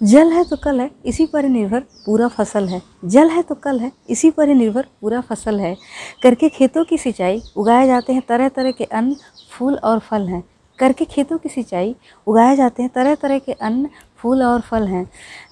[0.00, 3.78] जल है तो कल है, इसी पर निर्भर पूरा फ़सल है। जल है तो कल
[3.80, 5.76] है, इसी पर निर्भर पूरा फ़सल है।
[6.22, 9.16] करके खेतों की सिंचाई उगाए जाते हैं तरह तरह के अन्न,
[9.50, 10.42] फूल और फल हैं।
[10.78, 11.94] करके खेतों की सिंचाई
[12.26, 15.06] उगाए जाते हैं तरह तरह के अन्न, फूल और फल हैं।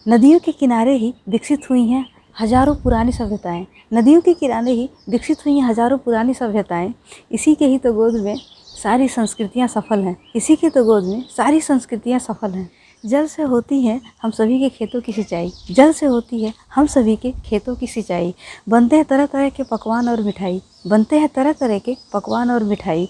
[0.09, 2.05] नदियों के किनारे ही विकसित हुई हैं
[2.37, 6.93] हज़ारों पुरानी सभ्यताएँ। नदियों के किनारे ही विकसित हुई हैं हज़ारों पुरानी सभ्यताएँ।
[7.33, 8.37] इसी के ही तो गोद में
[8.75, 12.71] सारी संस्कृतियाँ सफल हैं। इसी के तो गोद में सारी संस्कृतियाँ सफल हैं।
[13.07, 16.87] जल से होती है हम सभी के खेतों की सिंचाई। जल से होती है हम
[16.87, 18.35] सभी के खेतों की सिंचाई।
[18.69, 22.65] बनते हैं तरह तरह के पकवान और मिठाई। बनते हैं तरह तरह के पकवान और
[22.65, 23.09] मिठाई।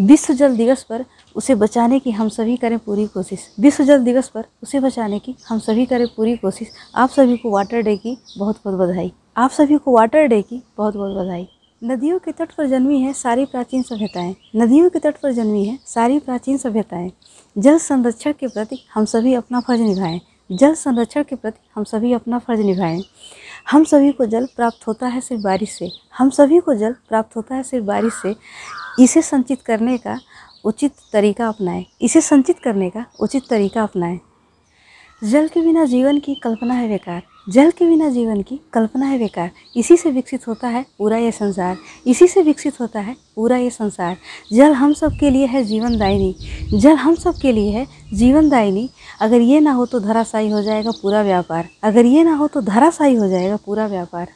[0.00, 1.04] विश्व जल दिवस पर
[1.36, 5.34] उसे बचाने की हम सभी करें पूरी कोशिश। विश्व जल दिवस पर उसे बचाने की
[5.48, 9.50] हम सभी करें पूरी कोशिश। आप सभी को वाटर डे की बहुत बहुत बधाई। आप
[9.50, 11.48] सभी को वाटर डे की बहुत बहुत बधाई।
[11.84, 15.78] नदियों के तट पर जन्मी है सारी प्राचीन सभ्यताएँ। नदियों के तट पर जन्मी है
[15.86, 17.12] सारी प्राचीन सभ्यताएँ।
[17.58, 20.20] जल संरक्षण के प्रति हम सभी अपना फ़र्ज़ निभाएँ।
[20.52, 23.02] जल संरक्षण के प्रति हम सभी अपना फ़र्ज़ निभाएँ।
[23.70, 27.36] हम सभी को जल प्राप्त होता है सिर्फ़ बारिश से। हम सभी को जल प्राप्त
[27.36, 28.36] होता है सिर्फ़ बारिश से।
[29.02, 30.20] इसे संचित करने का
[30.64, 34.20] उचित तरीका अपनाएँ। इसे संचित करने का उचित तरीका अपनाएँ।
[35.24, 39.18] जल के बिना जीवन की कल्पना है बेकार। जल के बिना जीवन की कल्पना है
[39.18, 43.56] बेकार। इसी से विकसित होता है पूरा ये संसार। इसी से विकसित होता है पूरा
[43.56, 44.16] ये संसार।
[44.52, 46.34] जल हम सब के लिए है जीवनदायिनी।
[46.74, 48.88] जल हम सब के लिए है जीवन दायिनी
[49.20, 52.60] अगर ये ना हो तो धराशाई हो जाएगा पूरा व्यापार। अगर ये ना हो तो
[52.62, 54.28] धराशाई हो जाएगा पूरा व्यापार।